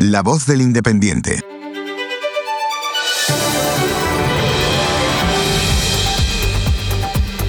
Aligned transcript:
La 0.00 0.22
voz 0.22 0.44
del 0.44 0.60
independiente. 0.60 1.55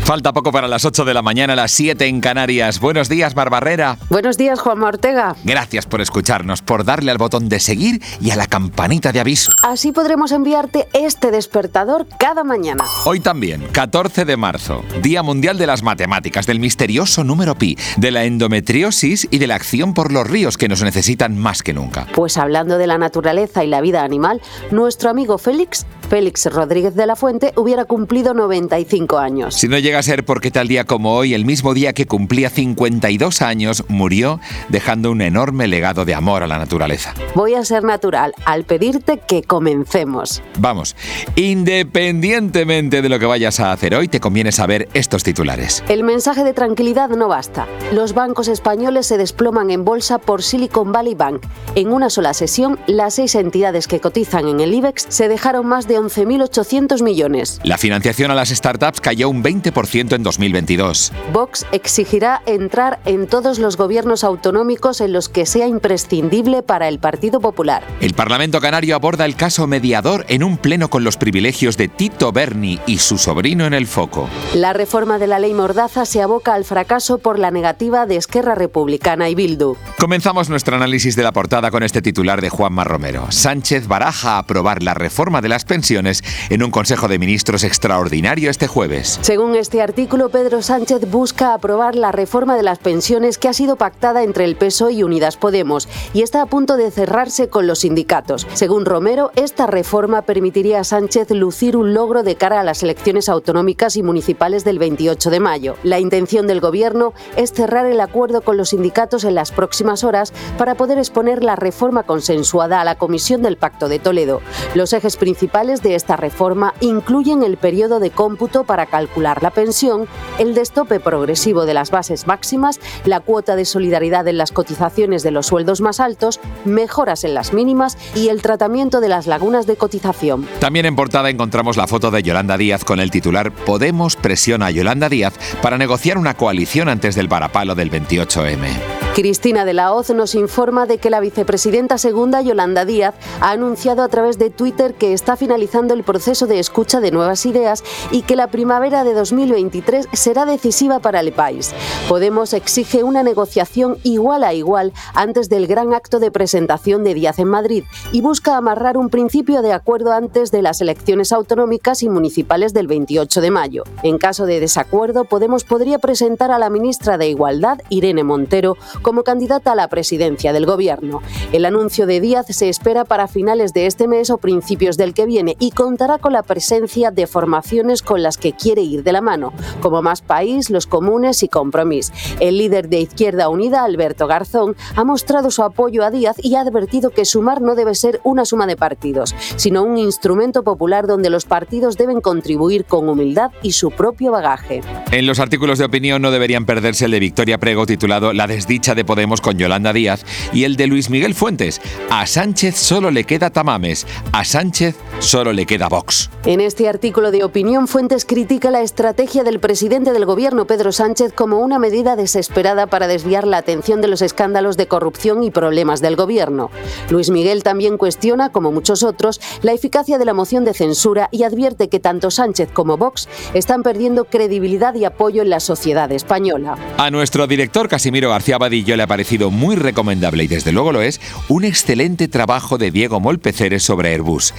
Falta 0.07 0.31
poco 0.31 0.54
para 0.54 0.69
las 0.69 0.85
8 0.85 1.03
de 1.03 1.13
la 1.13 1.21
mañana, 1.21 1.53
las 1.53 1.74
7 1.74 2.05
en 2.05 2.21
Canarias. 2.21 2.79
Buenos 2.79 3.10
días, 3.10 3.35
Mar 3.35 3.49
Barrera. 3.49 3.97
Buenos 4.10 4.37
días, 4.37 4.57
Juan 4.57 4.81
Ortega. 4.81 5.35
Gracias 5.44 5.85
por 5.85 5.99
escucharnos, 5.99 6.62
por 6.62 6.85
darle 6.85 7.12
al 7.12 7.17
botón 7.17 7.49
de 7.49 7.60
seguir 7.60 8.01
y 8.21 8.31
a 8.31 8.38
la 8.38 8.47
campanita 8.47 9.12
de 9.12 9.20
aviso. 9.20 9.51
Así 9.63 9.92
podremos 9.92 10.31
enviarte 10.31 10.88
este 10.93 11.29
despertador 11.29 12.07
cada 12.17 12.46
mañana. 12.46 12.85
Hoy 13.03 13.20
también, 13.20 13.67
14 13.74 14.24
de 14.24 14.38
marzo, 14.38 14.81
Día 15.01 15.24
Mundial 15.24 15.57
de 15.57 15.67
las 15.67 15.83
Matemáticas, 15.83 16.48
del 16.48 16.61
misterioso 16.61 17.25
número 17.25 17.55
pi, 17.55 17.77
de 17.97 18.11
la 18.11 18.23
endometriosis 18.23 19.27
y 19.30 19.39
de 19.39 19.47
la 19.47 19.55
acción 19.55 19.94
por 19.94 20.13
los 20.13 20.25
ríos 20.25 20.58
que 20.58 20.69
nos 20.69 20.83
necesitan 20.83 21.38
más 21.38 21.63
que 21.63 21.73
nunca. 21.73 22.08
Pues 22.16 22.38
hablando 22.38 22.77
de 22.77 22.88
la 22.88 22.97
naturaleza 22.97 23.66
y 23.66 23.67
la 23.67 23.81
vida 23.81 24.05
animal, 24.05 24.41
nuestro 24.71 25.09
amigo 25.09 25.38
Félix, 25.38 25.85
Félix 26.09 26.45
Rodríguez 26.45 26.95
de 26.95 27.05
la 27.05 27.16
Fuente, 27.17 27.52
hubiera 27.57 27.84
cumplido 27.84 28.34
95 28.34 29.17
años. 29.17 29.55
Si 29.55 29.67
no 29.67 29.77
llega 29.77 29.99
a 29.99 30.03
ser 30.03 30.23
porque 30.23 30.52
tal 30.52 30.67
día 30.70 30.85
como 30.85 31.16
hoy, 31.16 31.33
el 31.33 31.43
mismo 31.43 31.73
día 31.73 31.91
que 31.91 32.05
cumplía 32.05 32.49
52 32.49 33.41
años, 33.41 33.83
murió 33.89 34.39
dejando 34.70 35.11
un 35.11 35.21
enorme 35.21 35.67
legado 35.67 36.05
de 36.05 36.16
amor 36.16 36.43
a 36.43 36.47
la 36.47 36.59
naturaleza. 36.59 37.13
Voy 37.35 37.55
a 37.55 37.66
ser 37.66 37.83
natural 37.83 38.33
al 38.45 38.63
pedirte 38.63 39.20
que 39.27 39.43
comencemos. 39.43 40.41
Vamos, 40.59 40.95
independientemente 41.35 43.02
de 43.02 43.09
lo 43.09 43.19
que 43.19 43.25
vayas 43.25 43.59
a 43.59 43.73
hacer 43.73 43.94
hoy, 43.94 44.08
te 44.08 44.21
conviene 44.21 44.53
saber 44.53 44.88
estos 44.94 45.23
titulares. 45.23 45.83
El 45.89 46.03
mensaje 46.03 46.44
de 46.44 46.53
tranquilidad 46.53 47.09
no 47.09 47.27
basta. 47.27 47.67
Los 47.91 48.13
bancos 48.13 48.47
españoles 48.47 49.08
se 49.08 49.17
desploman 49.17 49.72
en 49.72 49.83
bolsa 49.83 50.19
por 50.19 50.41
Silicon 50.41 50.91
Valley 50.94 51.16
Bank. 51.16 51.41
En 51.75 51.91
una 51.91 52.09
sola 52.09 52.33
sesión, 52.33 52.80
las 52.88 53.16
seis 53.16 53.35
entidades 53.35 53.88
que 53.88 54.00
cotizan 54.00 54.47
en 54.47 54.61
el 54.61 54.73
IBEX 54.73 55.05
se 55.09 55.28
dejaron 55.28 55.66
más 55.67 55.88
de 55.88 55.97
11.800 55.98 57.03
millones. 57.03 57.59
La 57.64 57.78
financiación 57.78 58.31
a 58.31 58.36
las 58.36 58.50
startups 58.50 59.02
cayó 59.02 59.30
un 59.30 59.44
20% 59.44 60.16
en 60.16 60.23
2022. 60.23 61.12
Vox 61.34 61.66
exigirá 61.72 62.42
entrar 62.45 63.00
en 63.06 63.28
todos 63.28 63.59
los 63.59 63.78
gobiernos 63.78 64.23
autonómicos 64.23 65.02
en 65.02 65.14
los 65.14 65.30
que 65.30 65.45
sea 65.45 65.68
imprescindible 65.68 66.62
para 66.62 66.88
el 66.88 67.00
Partido 67.00 67.40
Popular. 67.40 67.84
El 68.02 68.14
Parlamento 68.14 68.62
Canario 68.62 68.95
aborda 68.95 69.25
el 69.25 69.36
caso 69.36 69.68
mediador 69.68 70.25
en 70.30 70.44
un 70.44 70.58
pleno 70.58 70.90
con 70.90 71.03
los 71.03 71.18
privilegios 71.18 71.78
de 71.78 71.88
Tito 71.88 72.31
Berni 72.31 72.80
y 72.86 73.00
su 73.00 73.18
sobrino 73.18 73.66
en 73.66 73.73
el 73.73 73.88
foco. 73.88 74.30
La 74.53 74.73
reforma 74.73 75.20
de 75.20 75.28
la 75.28 75.40
ley 75.40 75.53
Mordaza 75.53 76.06
se 76.06 76.22
aboca 76.22 76.53
al 76.53 76.66
fracaso 76.66 77.18
por 77.18 77.40
la 77.40 77.52
negativa 77.52 78.06
de 78.06 78.18
Esquerra 78.18 78.56
Republicana 78.56 79.30
y 79.30 79.36
Bildu. 79.36 79.75
Comenzamos 80.00 80.50
nuestro 80.50 80.75
análisis 80.75 81.16
de 81.16 81.23
la 81.23 81.31
portada 81.31 81.72
con 81.72 81.84
este 81.84 82.02
titular 82.02 82.42
de 82.42 82.50
Juanma 82.50 82.84
Romero. 82.84 83.28
Sánchez 83.31 83.88
baraja 83.88 84.38
aprobar 84.38 84.84
la 84.84 84.94
reforma 84.94 85.42
de 85.42 85.50
las 85.50 85.66
pensiones 85.66 85.86
en 85.89 86.63
un 86.63 86.71
Consejo 86.71 87.07
de 87.07 87.17
Ministros 87.17 87.63
extraordinario 87.63 88.49
este 88.49 88.67
jueves. 88.67 89.19
Según 89.21 89.55
este 89.55 89.81
artículo, 89.81 90.27
Pedro 90.29 90.61
Sánchez 90.61 91.09
busca 91.09 91.53
aprobar 91.53 91.95
la 91.95 92.11
reforma 92.11 92.57
de 92.57 92.63
las 92.63 92.79
pensiones 92.79 93.38
que 93.38 93.47
ha 93.47 93.53
sido 93.53 93.77
pactada 93.77 94.23
entre 94.23 94.44
el 94.44 94.57
PSOE 94.57 94.94
y 94.94 95.03
Unidas 95.03 95.38
Podemos 95.38 95.88
y 96.13 96.23
está 96.23 96.41
a 96.41 96.45
punto 96.45 96.75
de 96.75 96.91
cerrarse 96.91 97.47
con 97.47 97.67
los 97.67 97.79
sindicatos. 97.79 98.47
Según 98.53 98.85
Romero, 98.85 99.31
esta 99.35 99.66
reforma 99.66 100.23
permitiría 100.23 100.81
a 100.81 100.83
Sánchez 100.83 101.31
lucir 101.31 101.77
un 101.77 101.94
logro 101.94 102.22
de 102.23 102.35
cara 102.35 102.59
a 102.59 102.63
las 102.63 102.83
elecciones 102.83 103.29
autonómicas 103.29 103.95
y 103.95 104.03
municipales 104.03 104.66
del 104.66 104.79
28 104.79 105.29
de 105.29 105.39
mayo. 105.39 105.75
La 105.83 105.99
intención 105.99 106.47
del 106.47 106.59
Gobierno 106.59 107.13
es 107.38 107.53
cerrar 107.53 107.85
el 107.85 108.01
acuerdo 108.01 108.41
con 108.41 108.57
los 108.57 108.69
sindicatos 108.69 109.23
en 109.23 109.35
las 109.35 109.51
próximas 109.53 110.03
horas 110.03 110.33
para 110.57 110.75
poder 110.75 110.97
exponer 110.97 111.45
la 111.45 111.55
reforma 111.55 112.03
consensuada 112.03 112.81
a 112.81 112.85
la 112.85 112.95
Comisión 112.95 113.41
del 113.41 113.56
Pacto 113.56 113.88
de 113.88 114.00
Toledo. 114.00 114.41
Los 114.75 114.91
ejes 114.91 115.16
principales 115.16 115.76
de 115.81 115.95
esta 115.95 116.15
reforma 116.15 116.73
incluyen 116.81 117.43
el 117.43 117.57
periodo 117.57 117.99
de 117.99 118.11
cómputo 118.11 118.63
para 118.63 118.85
calcular 118.85 119.43
la 119.43 119.51
pensión 119.51 120.07
el 120.39 120.53
destope 120.53 120.99
progresivo 120.99 121.65
de 121.65 121.73
las 121.73 121.91
bases 121.91 122.27
máximas, 122.27 122.79
la 123.05 123.19
cuota 123.19 123.55
de 123.55 123.65
solidaridad 123.65 124.27
en 124.27 124.38
las 124.38 124.51
cotizaciones 124.51 125.23
de 125.23 125.31
los 125.31 125.47
sueldos 125.47 125.81
más 125.81 125.99
altos, 125.99 126.39
mejoras 126.65 127.23
en 127.23 127.33
las 127.33 127.53
mínimas 127.53 127.97
y 128.15 128.29
el 128.29 128.41
tratamiento 128.41 129.01
de 129.01 129.09
las 129.09 129.27
lagunas 129.27 129.67
de 129.67 129.75
cotización. 129.75 130.47
También 130.59 130.85
en 130.85 130.95
portada 130.95 131.29
encontramos 131.29 131.77
la 131.77 131.88
foto 131.88 132.11
de 132.11 132.23
Yolanda 132.23 132.57
Díaz 132.57 132.83
con 132.83 132.99
el 132.99 133.11
titular 133.11 133.51
Podemos 133.51 134.15
presiona 134.15 134.67
a 134.67 134.71
Yolanda 134.71 135.09
Díaz 135.09 135.33
para 135.61 135.77
negociar 135.77 136.17
una 136.17 136.35
coalición 136.35 136.89
antes 136.89 137.15
del 137.15 137.29
parapalo 137.29 137.75
del 137.75 137.91
28M. 137.91 139.06
Cristina 139.17 139.66
de 139.66 139.73
la 139.73 139.94
Hoz 139.94 140.11
nos 140.11 140.35
informa 140.35 140.85
de 140.85 141.00
que 141.00 141.09
la 141.09 141.19
vicepresidenta 141.19 141.97
segunda, 141.97 142.44
Yolanda 142.44 142.85
Díaz, 142.85 143.16
ha 143.41 143.50
anunciado 143.50 144.03
a 144.03 144.09
través 144.09 144.38
de 144.38 144.51
Twitter 144.51 144.94
que 144.94 145.11
está 145.11 145.35
finalizando 145.35 145.95
el 145.95 146.03
proceso 146.03 146.45
de 146.45 146.59
escucha 146.59 147.00
de 147.00 147.09
nuevas 147.09 147.47
ideas 147.47 147.83
y 148.11 148.22
que 148.22 148.35
la 148.35 148.45
primavera 148.45 149.03
de 149.03 149.16
2023 149.16 150.07
será 150.13 150.45
decisiva 150.45 151.00
para 151.00 151.22
el 151.22 151.31
país. 151.31 151.73
Podemos 152.07 152.53
exige 152.53 153.03
una 153.03 153.23
negociación 153.23 153.97
igual 154.03 154.44
a 154.44 154.53
igual 154.53 154.94
antes 155.16 155.50
del 155.50 155.66
gran 155.66 155.95
acto 155.95 156.19
de 156.19 156.29
presentación 156.29 157.03
de 157.03 157.16
Díaz 157.16 157.39
en 157.39 157.47
Madrid 157.47 157.85
y 158.11 158.22
busca 158.22 158.56
amarrar 158.56 158.97
un 158.97 159.09
principio 159.09 159.63
de 159.63 159.73
acuerdo 159.73 160.11
antes 160.11 160.51
de 160.51 160.61
las 160.61 160.79
elecciones 160.79 161.31
autonómicas 161.31 162.03
y 162.03 162.09
municipales 162.09 162.72
del 162.72 162.85
28 162.85 163.41
de 163.41 163.50
mayo. 163.50 163.83
En 164.03 164.19
caso 164.19 164.45
de 164.45 164.59
desacuerdo, 164.59 165.23
Podemos 165.23 165.63
podría 165.63 165.97
presentar 165.97 166.51
a 166.51 166.59
la 166.59 166.69
ministra 166.69 167.17
de 167.17 167.29
Igualdad, 167.29 167.79
Irene 167.89 168.23
Montero, 168.23 168.77
como 169.07 169.23
candidata 169.23 169.72
a 169.72 169.75
la 169.75 169.88
presidencia 169.88 170.51
del 170.51 170.66
gobierno. 170.66 171.22
El 171.53 171.63
anuncio 171.63 172.06
de 172.07 172.19
Díaz 172.19 172.47
se 172.50 172.68
espera 172.68 173.06
para 173.06 173.29
finales 173.29 173.72
de 173.72 173.85
este 173.85 174.06
mes 174.06 174.29
o 174.29 174.38
principios 174.38 174.97
del 174.97 175.13
que 175.13 175.25
viene 175.25 175.56
y 175.62 175.72
contará 175.72 176.18
con 176.18 176.34
la 176.34 176.44
presencia 176.44 177.09
de 177.09 177.25
formaciones 177.25 178.01
con 178.01 178.22
las 178.22 178.38
que 178.38 178.51
quiere 178.51 178.81
ir 178.81 179.03
de 179.03 179.13
la 179.13 179.22
mano, 179.22 179.53
como 179.79 180.01
Más 180.01 180.22
País, 180.22 180.69
Los 180.69 180.88
Comunes 180.88 181.41
y 181.41 181.47
Compromís. 181.47 182.12
El 182.41 182.57
líder 182.57 182.90
de 182.90 183.00
Izquierda 183.00 183.47
Unida, 183.47 183.85
Alberto 183.85 184.28
Garzón, 184.28 184.75
ha 184.97 185.06
mostrado 185.06 185.51
su 185.51 185.63
apoyo 185.63 186.03
a 186.03 186.12
Díaz 186.12 186.35
y 186.44 186.56
ha 186.56 186.59
advertido 186.59 187.12
que 187.12 187.24
sumar 187.24 187.62
no 187.62 187.75
debe 187.75 187.95
ser 187.95 188.19
una 188.25 188.44
suma 188.44 188.68
de 188.68 188.75
partidos, 188.75 189.34
sino 189.56 189.84
un 189.84 189.97
instrumento 189.97 190.63
popular 190.63 191.07
donde 191.07 191.29
los 191.29 191.45
partidos 191.45 191.95
deben 191.95 192.19
contribuir 192.19 192.84
con 192.84 193.07
humildad 193.07 193.51
y 193.62 193.72
su 193.72 193.89
propio 193.89 194.34
bagaje. 194.34 194.81
En 195.13 195.25
los 195.25 195.39
artículos 195.39 195.79
de 195.79 195.85
opinión 195.85 196.22
no 196.22 196.29
deberían 196.29 196.66
perderse 196.66 197.06
el 197.06 197.12
de 197.12 197.22
Victoria 197.22 197.57
Prego 197.57 197.85
titulado 197.85 198.34
La 198.34 198.47
desdicha 198.47 198.97
de 198.97 199.06
Podemos 199.06 199.40
con 199.40 199.58
Yolanda 199.58 199.94
Díaz 199.94 200.25
y 200.52 200.66
el 200.66 200.75
de 200.75 200.88
Luis 200.88 201.09
Miguel 201.09 201.34
Fuentes. 201.34 201.80
A 202.09 202.28
Sánchez 202.28 202.75
solo 202.75 203.12
le 203.12 203.24
queda 203.24 203.50
Tamames, 203.50 204.06
a 204.34 204.44
Sánchez 204.44 204.96
solo 205.19 205.53
le 205.53 205.66
queda 205.66 205.88
Vox. 205.88 206.29
En 206.45 206.61
este 206.61 206.88
artículo 206.88 207.31
de 207.31 207.44
opinión, 207.44 207.88
Fuentes 207.88 208.25
critica 208.25 208.72
la 208.72 208.81
estrategia 208.81 209.44
del 209.44 209.59
presidente 209.59 210.13
del 210.13 210.25
gobierno, 210.25 210.66
Pedro 210.66 210.91
Sánchez, 210.91 211.33
como 211.33 211.59
una 211.59 211.79
medida 211.79 212.16
desesperada 212.16 212.88
para 212.88 213.07
desviar 213.07 213.45
la 213.45 213.57
atención 213.57 214.01
de 214.01 214.07
los 214.07 214.22
escándalos 214.22 214.77
de 214.77 214.88
corrupción 214.88 215.44
y 215.44 215.51
problemas 215.51 216.01
del 216.01 216.16
gobierno. 216.16 216.69
Luis 217.09 217.29
Miguel 217.29 217.63
también 217.63 217.97
cuestiona, 217.97 218.50
como 218.50 218.72
muchos 218.72 219.03
otros, 219.03 219.41
la 219.61 219.73
eficacia 219.73 220.17
de 220.17 220.25
la 220.25 220.33
moción 220.33 220.63
de 220.63 220.73
censura 220.73 221.29
y 221.31 221.44
advierte 221.44 221.89
que 221.89 222.00
tanto 222.00 222.31
Sánchez 222.31 222.69
como 222.72 222.97
Vox 222.97 223.27
están 223.53 223.83
perdiendo 223.83 224.25
credibilidad 224.25 224.94
y 224.95 225.06
apoyo 225.06 225.41
en 225.41 225.50
la 225.50 225.59
sociedad 225.59 226.11
española. 226.11 226.77
A 226.97 227.11
nuestro 227.11 227.47
director 227.47 227.89
Casimiro 227.89 228.29
García 228.29 228.57
Badillo 228.57 228.95
le 228.95 229.03
ha 229.03 229.07
parecido 229.07 229.51
muy 229.51 229.75
recomendable 229.75 230.44
y 230.44 230.47
desde 230.47 230.72
luego 230.72 230.91
lo 230.91 231.01
es, 231.01 231.19
un 231.50 231.66
excelente 231.66 232.27
trabajo 232.27 232.77
de 232.77 232.91
Diego 232.91 233.19
Molpeceres 233.19 233.83
sobre 233.83 234.13
Airbus. 234.13 234.53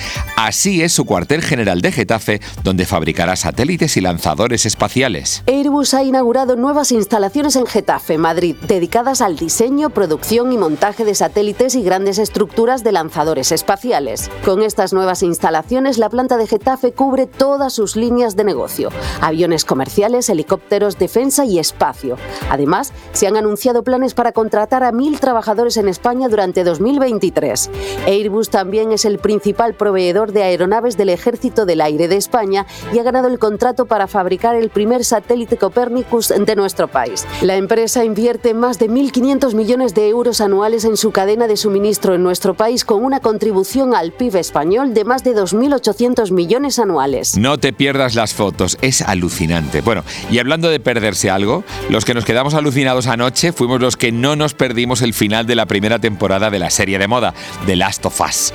Así 0.48 0.80
es 0.80 0.94
su 0.94 1.04
cuartel 1.04 1.42
general 1.42 1.82
de 1.82 1.92
Getafe, 1.92 2.40
donde 2.64 2.86
fabricará 2.86 3.36
satélites 3.36 3.98
y 3.98 4.00
lanzadores 4.00 4.64
espaciales. 4.64 5.42
Airbus 5.46 5.92
ha 5.92 6.02
inaugurado 6.04 6.56
nuevas 6.56 6.90
instalaciones 6.90 7.54
en 7.56 7.66
Getafe, 7.66 8.16
Madrid, 8.16 8.56
dedicadas 8.66 9.20
al 9.20 9.36
diseño, 9.36 9.90
producción 9.90 10.50
y 10.50 10.56
montaje 10.56 11.04
de 11.04 11.14
satélites 11.14 11.74
y 11.74 11.82
grandes 11.82 12.18
estructuras 12.18 12.82
de 12.82 12.92
lanzadores 12.92 13.52
espaciales. 13.52 14.30
Con 14.42 14.62
estas 14.62 14.94
nuevas 14.94 15.22
instalaciones, 15.22 15.98
la 15.98 16.08
planta 16.08 16.38
de 16.38 16.46
Getafe 16.46 16.92
cubre 16.92 17.26
todas 17.26 17.74
sus 17.74 17.94
líneas 17.94 18.34
de 18.34 18.44
negocio, 18.44 18.88
aviones 19.20 19.66
comerciales, 19.66 20.30
helicópteros, 20.30 20.98
defensa 20.98 21.44
y 21.44 21.58
espacio. 21.58 22.16
Además, 22.48 22.94
se 23.12 23.26
han 23.26 23.36
anunciado 23.36 23.84
planes 23.84 24.14
para 24.14 24.32
contratar 24.32 24.82
a 24.82 24.92
mil 24.92 25.20
trabajadores 25.20 25.76
en 25.76 25.88
España 25.88 26.26
durante 26.26 26.64
2023. 26.64 27.68
Airbus 28.06 28.48
también 28.48 28.92
es 28.92 29.04
el 29.04 29.18
principal 29.18 29.74
proveedor 29.74 30.32
de 30.32 30.37
de 30.38 30.44
aeronaves 30.44 30.96
del 30.96 31.08
Ejército 31.08 31.66
del 31.66 31.80
Aire 31.80 32.06
de 32.06 32.14
España 32.14 32.64
y 32.92 33.00
ha 33.00 33.02
ganado 33.02 33.26
el 33.26 33.40
contrato 33.40 33.86
para 33.86 34.06
fabricar 34.06 34.54
el 34.54 34.70
primer 34.70 35.04
satélite 35.04 35.56
Copernicus 35.56 36.28
de 36.28 36.54
nuestro 36.54 36.86
país. 36.86 37.26
La 37.42 37.56
empresa 37.56 38.04
invierte 38.04 38.54
más 38.54 38.78
de 38.78 38.88
1.500 38.88 39.54
millones 39.54 39.94
de 39.94 40.08
euros 40.08 40.40
anuales 40.40 40.84
en 40.84 40.96
su 40.96 41.10
cadena 41.10 41.48
de 41.48 41.56
suministro 41.56 42.14
en 42.14 42.22
nuestro 42.22 42.54
país 42.54 42.84
con 42.84 43.04
una 43.04 43.18
contribución 43.18 43.96
al 43.96 44.12
PIB 44.12 44.36
español 44.36 44.94
de 44.94 45.04
más 45.04 45.24
de 45.24 45.34
2.800 45.34 46.30
millones 46.30 46.78
anuales. 46.78 47.36
No 47.36 47.58
te 47.58 47.72
pierdas 47.72 48.14
las 48.14 48.32
fotos, 48.32 48.78
es 48.80 49.02
alucinante. 49.02 49.80
Bueno, 49.80 50.04
y 50.30 50.38
hablando 50.38 50.68
de 50.68 50.78
perderse 50.78 51.30
algo, 51.30 51.64
los 51.90 52.04
que 52.04 52.14
nos 52.14 52.24
quedamos 52.24 52.54
alucinados 52.54 53.08
anoche 53.08 53.50
fuimos 53.50 53.80
los 53.80 53.96
que 53.96 54.12
no 54.12 54.36
nos 54.36 54.54
perdimos 54.54 55.02
el 55.02 55.14
final 55.14 55.46
de 55.46 55.56
la 55.56 55.66
primera 55.66 55.98
temporada 55.98 56.48
de 56.50 56.60
la 56.60 56.70
serie 56.70 57.00
de 57.00 57.08
moda, 57.08 57.34
The 57.66 57.74
Last 57.74 58.06
of 58.06 58.20
Us. 58.20 58.52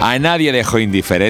A 0.00 0.18
nadie 0.18 0.52
dejó 0.52 0.78
indiferente, 0.78 1.25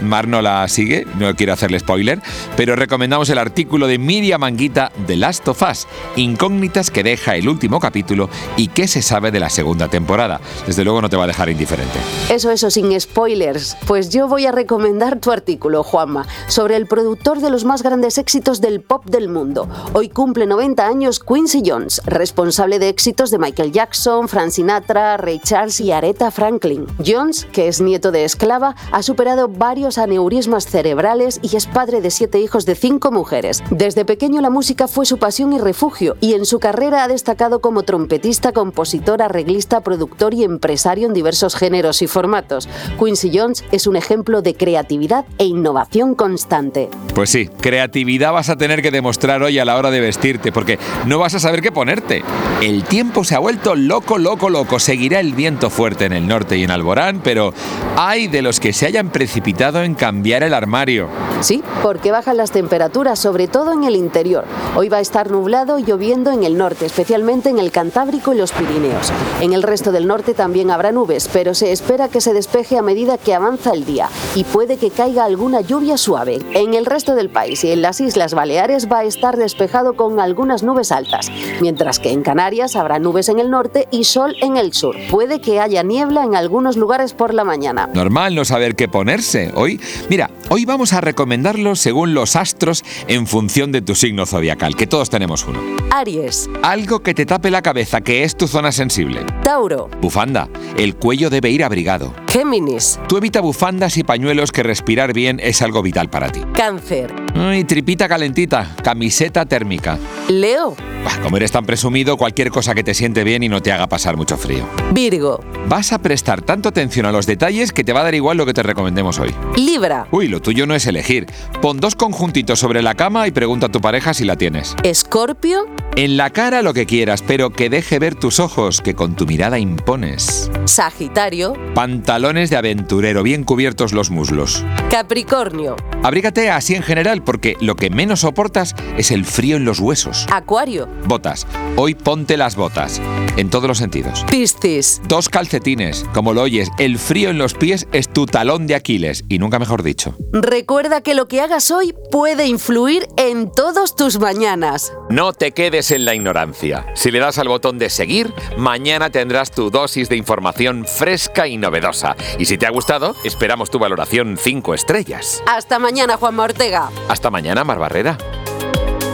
Mar 0.00 0.28
no 0.28 0.42
la 0.42 0.66
sigue, 0.68 1.06
no 1.18 1.34
quiero 1.34 1.52
hacerle 1.52 1.80
spoiler, 1.80 2.20
pero 2.56 2.76
recomendamos 2.76 3.28
el 3.30 3.38
artículo 3.38 3.86
de 3.88 3.98
Miriam 3.98 4.40
Manguita, 4.40 4.92
The 5.06 5.16
Last 5.16 5.48
of 5.48 5.62
Us, 5.62 5.86
incógnitas 6.16 6.90
que 6.90 7.02
deja 7.02 7.34
el 7.34 7.48
último 7.48 7.80
capítulo 7.80 8.30
y 8.56 8.68
qué 8.68 8.86
se 8.86 9.02
sabe 9.02 9.30
de 9.32 9.40
la 9.40 9.50
segunda 9.50 9.88
temporada. 9.88 10.40
Desde 10.66 10.84
luego 10.84 11.02
no 11.02 11.08
te 11.08 11.16
va 11.16 11.24
a 11.24 11.26
dejar 11.26 11.48
indiferente. 11.48 11.98
Eso, 12.28 12.50
eso, 12.50 12.70
sin 12.70 12.98
spoilers. 13.00 13.76
Pues 13.86 14.10
yo 14.10 14.28
voy 14.28 14.46
a 14.46 14.52
recomendar 14.52 15.18
tu 15.18 15.32
artículo, 15.32 15.82
Juanma, 15.82 16.26
sobre 16.46 16.76
el 16.76 16.86
productor 16.86 17.40
de 17.40 17.50
los 17.50 17.64
más 17.64 17.82
grandes 17.82 18.18
éxitos 18.18 18.60
del 18.60 18.80
pop 18.80 19.04
del 19.06 19.28
mundo. 19.28 19.68
Hoy 19.94 20.08
cumple 20.08 20.46
90 20.46 20.86
años 20.86 21.18
Quincy 21.18 21.62
Jones, 21.66 22.02
responsable 22.06 22.78
de 22.78 22.88
éxitos 22.88 23.30
de 23.30 23.38
Michael 23.38 23.72
Jackson, 23.72 24.28
Frank 24.28 24.50
Sinatra, 24.50 25.16
Ray 25.16 25.40
Charles 25.40 25.80
y 25.80 25.90
Aretha 25.90 26.30
Franklin. 26.30 26.86
Jones, 27.04 27.46
que 27.52 27.66
es 27.66 27.80
nieto 27.80 28.12
de 28.12 28.24
esclava, 28.24 28.76
ha 28.92 29.02
superado 29.02 29.39
varios 29.48 29.98
aneurismas 29.98 30.66
cerebrales 30.66 31.38
y 31.42 31.56
es 31.56 31.66
padre 31.66 32.00
de 32.00 32.10
siete 32.10 32.40
hijos 32.40 32.66
de 32.66 32.74
cinco 32.74 33.10
mujeres. 33.10 33.62
Desde 33.70 34.04
pequeño 34.04 34.40
la 34.40 34.50
música 34.50 34.88
fue 34.88 35.06
su 35.06 35.18
pasión 35.18 35.52
y 35.52 35.58
refugio, 35.58 36.16
y 36.20 36.34
en 36.34 36.46
su 36.46 36.58
carrera 36.58 37.04
ha 37.04 37.08
destacado 37.08 37.60
como 37.60 37.82
trompetista, 37.82 38.52
compositor, 38.52 39.22
arreglista, 39.22 39.80
productor 39.80 40.34
y 40.34 40.44
empresario 40.44 41.06
en 41.06 41.14
diversos 41.14 41.54
géneros 41.54 42.02
y 42.02 42.06
formatos. 42.06 42.68
Quincy 42.98 43.30
Jones 43.32 43.64
es 43.72 43.86
un 43.86 43.96
ejemplo 43.96 44.42
de 44.42 44.54
creatividad 44.54 45.24
e 45.38 45.44
innovación 45.44 46.14
constante. 46.14 46.88
Pues 47.14 47.30
sí, 47.30 47.48
creatividad 47.60 48.32
vas 48.32 48.48
a 48.48 48.56
tener 48.56 48.82
que 48.82 48.90
demostrar 48.90 49.42
hoy 49.42 49.58
a 49.58 49.64
la 49.64 49.76
hora 49.76 49.90
de 49.90 50.00
vestirte, 50.00 50.52
porque 50.52 50.78
no 51.06 51.18
vas 51.18 51.34
a 51.34 51.40
saber 51.40 51.62
qué 51.62 51.72
ponerte. 51.72 52.22
El 52.60 52.84
tiempo 52.84 53.24
se 53.24 53.34
ha 53.34 53.38
vuelto 53.38 53.74
loco, 53.74 54.18
loco, 54.18 54.50
loco. 54.50 54.78
Seguirá 54.78 55.20
el 55.20 55.34
viento 55.34 55.70
fuerte 55.70 56.04
en 56.04 56.12
el 56.12 56.26
norte 56.26 56.56
y 56.56 56.64
en 56.64 56.70
Alborán, 56.70 57.20
pero 57.22 57.52
hay 57.96 58.28
de 58.28 58.42
los 58.42 58.60
que 58.60 58.72
se 58.72 58.86
hayan 58.86 59.10
precipitado 59.30 59.84
en 59.84 59.94
cambiar 59.94 60.42
el 60.42 60.52
armario. 60.52 61.06
Sí, 61.40 61.62
porque 61.84 62.10
bajan 62.10 62.36
las 62.36 62.50
temperaturas, 62.50 63.16
sobre 63.16 63.46
todo 63.46 63.72
en 63.72 63.84
el 63.84 63.94
interior. 63.94 64.44
Hoy 64.74 64.88
va 64.88 64.96
a 64.96 65.00
estar 65.00 65.30
nublado 65.30 65.78
y 65.78 65.84
lloviendo 65.84 66.32
en 66.32 66.42
el 66.42 66.58
norte, 66.58 66.84
especialmente 66.84 67.48
en 67.48 67.60
el 67.60 67.70
Cantábrico 67.70 68.34
y 68.34 68.38
los 68.38 68.50
Pirineos. 68.50 69.12
En 69.40 69.52
el 69.52 69.62
resto 69.62 69.92
del 69.92 70.08
norte 70.08 70.34
también 70.34 70.72
habrá 70.72 70.90
nubes, 70.90 71.30
pero 71.32 71.54
se 71.54 71.70
espera 71.70 72.08
que 72.08 72.20
se 72.20 72.34
despeje 72.34 72.76
a 72.76 72.82
medida 72.82 73.18
que 73.18 73.32
avanza 73.32 73.70
el 73.70 73.84
día 73.84 74.08
y 74.34 74.42
puede 74.42 74.78
que 74.78 74.90
caiga 74.90 75.24
alguna 75.24 75.60
lluvia 75.60 75.96
suave. 75.96 76.40
En 76.52 76.74
el 76.74 76.84
resto 76.84 77.14
del 77.14 77.30
país 77.30 77.62
y 77.62 77.70
en 77.70 77.82
las 77.82 78.00
Islas 78.00 78.34
Baleares 78.34 78.90
va 78.90 78.98
a 78.98 79.04
estar 79.04 79.36
despejado 79.36 79.94
con 79.94 80.18
algunas 80.18 80.64
nubes 80.64 80.90
altas, 80.90 81.30
mientras 81.60 82.00
que 82.00 82.10
en 82.10 82.22
Canarias 82.22 82.74
habrá 82.74 82.98
nubes 82.98 83.28
en 83.28 83.38
el 83.38 83.48
norte 83.48 83.86
y 83.92 84.04
sol 84.04 84.34
en 84.42 84.56
el 84.56 84.74
sur. 84.74 84.96
Puede 85.08 85.40
que 85.40 85.60
haya 85.60 85.84
niebla 85.84 86.24
en 86.24 86.34
algunos 86.34 86.76
lugares 86.76 87.14
por 87.14 87.32
la 87.32 87.44
mañana. 87.44 87.88
Normal 87.94 88.34
no 88.34 88.44
saber 88.44 88.74
qué 88.74 88.88
ponerse. 89.20 89.50
Hoy, 89.54 89.80
mira, 90.08 90.30
hoy 90.48 90.64
vamos 90.64 90.92
a 90.92 91.00
recomendarlo 91.00 91.76
según 91.76 92.14
los 92.14 92.36
astros 92.36 92.82
en 93.06 93.26
función 93.26 93.72
de 93.72 93.82
tu 93.82 93.94
signo 93.94 94.26
zodiacal, 94.26 94.76
que 94.76 94.86
todos 94.86 95.10
tenemos 95.10 95.44
uno. 95.46 95.60
Aries, 95.90 96.48
Algo 96.62 97.00
que 97.00 97.14
te 97.14 97.26
tape 97.26 97.50
la 97.50 97.62
cabeza, 97.62 98.00
que 98.00 98.24
es 98.24 98.36
tu 98.36 98.46
zona 98.48 98.72
sensible. 98.72 99.24
Tauro, 99.44 99.90
Bufanda. 100.00 100.48
El 100.76 100.94
cuello 100.96 101.30
debe 101.30 101.50
ir 101.50 101.64
abrigado. 101.64 102.14
Géminis, 102.28 102.98
Tú 103.08 103.16
evita 103.18 103.40
bufandas 103.40 103.96
y 103.96 104.04
pañuelos 104.04 104.52
que 104.52 104.62
respirar 104.62 105.12
bien 105.12 105.40
es 105.42 105.62
algo 105.62 105.82
vital 105.82 106.08
para 106.08 106.30
ti. 106.30 106.40
Cáncer, 106.54 107.12
Ay, 107.34 107.64
tripita 107.64 108.08
calentita, 108.08 108.74
camiseta 108.82 109.44
térmica. 109.46 109.98
Leo, 110.30 110.76
Bah, 111.04 111.18
como 111.22 111.38
eres 111.38 111.50
tan 111.50 111.64
presumido, 111.64 112.16
cualquier 112.16 112.50
cosa 112.50 112.74
que 112.74 112.84
te 112.84 112.92
siente 112.94 113.24
bien 113.24 113.42
y 113.42 113.48
no 113.48 113.62
te 113.62 113.72
haga 113.72 113.86
pasar 113.88 114.16
mucho 114.16 114.36
frío. 114.36 114.68
Virgo, 114.92 115.40
Vas 115.66 115.92
a 115.92 115.98
prestar 115.98 116.42
tanto 116.42 116.68
atención 116.68 117.06
a 117.06 117.12
los 117.12 117.26
detalles 117.26 117.72
que 117.72 117.84
te 117.84 117.92
va 117.92 118.00
a 118.00 118.04
dar 118.04 118.14
igual 118.14 118.36
lo 118.36 118.46
que 118.46 118.52
te 118.54 118.62
recomendemos 118.62 119.18
hoy. 119.18 119.34
Libra, 119.56 120.06
Uy, 120.10 120.28
lo 120.28 120.40
tuyo 120.40 120.66
no 120.66 120.74
es 120.74 120.86
elegir. 120.86 121.26
Pon 121.62 121.80
dos 121.80 121.94
conjuntitos 121.96 122.58
sobre 122.60 122.82
la 122.82 122.94
cama 122.94 123.26
y 123.26 123.30
pregunta 123.30 123.66
a 123.66 123.68
tu 123.70 123.80
pareja 123.80 124.14
si 124.14 124.24
la 124.24 124.36
tienes. 124.36 124.76
Escorpio, 124.84 125.66
En 125.96 126.16
la 126.16 126.30
cara 126.30 126.62
lo 126.62 126.74
que 126.74 126.86
quieras, 126.86 127.22
pero 127.26 127.50
que 127.50 127.68
deje 127.70 127.98
ver 127.98 128.14
tus 128.14 128.38
ojos, 128.38 128.80
que 128.80 128.94
con 128.94 129.16
tu 129.16 129.26
mirada 129.26 129.58
impones. 129.58 130.50
Sagitario, 130.66 131.54
Pantalones 131.74 132.50
de 132.50 132.56
aventurero, 132.56 133.22
bien 133.22 133.44
cubiertos 133.44 133.92
los 133.92 134.10
muslos. 134.10 134.64
Capricornio, 134.90 135.76
Abrígate 136.02 136.50
así 136.50 136.74
en 136.74 136.82
general, 136.82 137.22
porque 137.22 137.56
lo 137.60 137.76
que 137.76 137.90
menos 137.90 138.20
soportas 138.20 138.74
es 138.96 139.10
el 139.10 139.24
frío 139.24 139.56
en 139.56 139.64
los 139.64 139.80
huesos. 139.80 140.19
Acuario, 140.30 140.88
Botas. 141.06 141.46
Hoy 141.76 141.94
ponte 141.94 142.36
las 142.36 142.56
botas. 142.56 143.00
En 143.36 143.48
todos 143.48 143.68
los 143.68 143.78
sentidos. 143.78 144.24
Piscis, 144.30 145.00
Dos 145.08 145.28
calcetines. 145.28 146.04
Como 146.12 146.34
lo 146.34 146.42
oyes, 146.42 146.68
el 146.78 146.98
frío 146.98 147.30
en 147.30 147.38
los 147.38 147.54
pies 147.54 147.86
es 147.92 148.08
tu 148.08 148.26
talón 148.26 148.66
de 148.66 148.74
Aquiles. 148.74 149.24
Y 149.28 149.38
nunca 149.38 149.58
mejor 149.58 149.82
dicho. 149.82 150.14
Recuerda 150.32 151.00
que 151.00 151.14
lo 151.14 151.26
que 151.26 151.40
hagas 151.40 151.70
hoy 151.70 151.94
puede 152.10 152.46
influir 152.46 153.06
en 153.16 153.50
todos 153.50 153.96
tus 153.96 154.18
mañanas. 154.18 154.92
No 155.08 155.32
te 155.32 155.52
quedes 155.52 155.90
en 155.90 156.04
la 156.04 156.14
ignorancia. 156.14 156.86
Si 156.94 157.10
le 157.10 157.18
das 157.18 157.38
al 157.38 157.48
botón 157.48 157.78
de 157.78 157.88
seguir, 157.88 158.32
mañana 158.58 159.10
tendrás 159.10 159.50
tu 159.50 159.70
dosis 159.70 160.08
de 160.08 160.16
información 160.16 160.84
fresca 160.84 161.46
y 161.46 161.56
novedosa. 161.56 162.16
Y 162.38 162.44
si 162.44 162.58
te 162.58 162.66
ha 162.66 162.70
gustado, 162.70 163.14
esperamos 163.24 163.70
tu 163.70 163.78
valoración 163.78 164.36
5 164.36 164.74
estrellas. 164.74 165.42
Hasta 165.46 165.78
mañana, 165.78 166.16
Juanma 166.16 166.44
Ortega. 166.44 166.90
Hasta 167.08 167.30
mañana, 167.30 167.64
Mar 167.64 167.78
Barrera. 167.78 168.18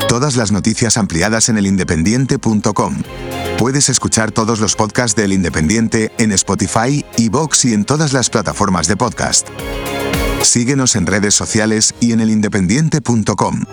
Todas 0.08 0.36
las 0.36 0.52
noticias 0.52 0.96
ampliadas 0.96 1.48
en 1.48 1.58
elindependiente.com. 1.58 3.02
Puedes 3.58 3.88
escuchar 3.88 4.30
todos 4.30 4.60
los 4.60 4.76
podcasts 4.76 5.16
del 5.16 5.32
Independiente 5.32 6.12
en 6.18 6.32
Spotify, 6.32 7.04
iVoox 7.16 7.64
y 7.64 7.74
en 7.74 7.84
todas 7.84 8.12
las 8.12 8.30
plataformas 8.30 8.86
de 8.86 8.96
podcast. 8.96 9.48
Síguenos 10.42 10.94
en 10.94 11.06
redes 11.06 11.34
sociales 11.34 11.94
y 12.00 12.12
en 12.12 12.20
elindependiente.com. 12.20 13.64